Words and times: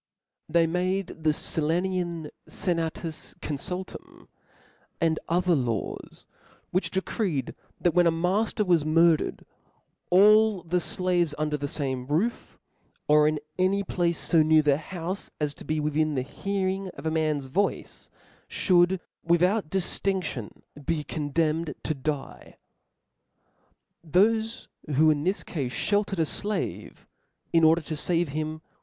They 0.49 0.65
made 0.65 1.21
the 1.23 1.29
Sillanian 1.31 2.31
SenatusConfuItuoii(') 2.49 3.57
Sec 3.91 3.99
the 3.99 4.27
and 4.99 5.19
other 5.29 5.53
laws 5.53 6.25
(0 6.25 6.25
which 6.71 6.89
decreed, 6.89 7.53
that 7.79 7.93
when 7.93 8.07
a 8.07 8.09
tie 8.09 8.09
of 8.15 8.21
the 8.23 8.29
niafter 8.29 8.65
was 8.65 8.83
murdered, 8.83 9.45
all 10.09 10.63
the 10.63 10.79
flaves 10.79 11.35
under 11.37 11.55
the 11.55 11.67
fame 11.67 12.07
SenaL 12.07 12.09
roof, 12.17 12.57
or 13.07 13.27
in 13.27 13.39
any 13.59 13.83
place 13.83 14.31
fo 14.31 14.41
near 14.41 14.63
the 14.63 14.77
houfe, 14.77 15.29
as 15.39 15.53
to* 15.53 15.63
inff! 15.63 15.65
^' 15.65 15.67
be 15.67 15.79
within 15.79 16.15
the 16.15 16.23
hearing 16.23 16.87
of 16.95 17.05
a 17.05 17.11
man's 17.11 17.45
voice, 17.45 18.09
fliould 18.49 18.99
with 19.23 19.43
out 19.43 19.69
diftinction 19.69 20.63
be 20.83 21.03
condemned 21.03 21.75
to 21.83 21.93
die. 21.93 22.57
Thofe 24.09 24.65
who, 24.95 25.11
in 25.11 25.23
this 25.23 25.43
cafe, 25.43 25.69
fheltered 25.69 26.17
a 26.19 26.25
flave, 26.25 27.05
in 27.53 27.63
order 27.63 27.81
to 27.83 27.93
fave 27.93 28.29
him, 28.29 28.61
(9)Leg. 28.61 28.61